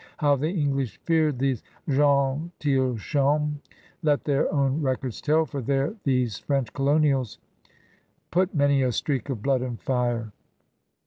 [0.17, 3.59] How the English feared these gentilshommes
[4.01, 7.37] let their own records tell, for there these French colonials
[8.31, 10.31] put many a streak of blood and fire.